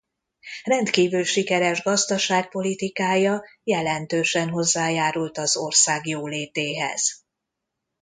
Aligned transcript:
Rendkívül 0.63 1.23
sikeres 1.23 1.81
gazdaságpolitikája 1.81 3.43
jelentősen 3.63 4.49
hozzájárult 4.49 5.37
az 5.37 5.57
ország 5.57 6.07
jólétéhez. 6.07 7.23